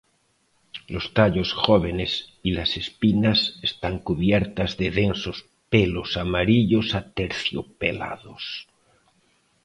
Los 0.87 1.13
tallos 1.13 1.53
jóvenes 1.53 2.33
y 2.41 2.53
las 2.53 2.75
espinas 2.75 3.59
están 3.61 3.99
cubiertas 3.99 4.75
de 4.77 4.89
densos 4.89 5.45
pelos 5.69 6.17
amarillos 6.17 6.95
aterciopelados. 6.95 8.67